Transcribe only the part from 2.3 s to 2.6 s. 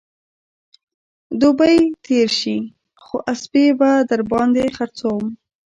شي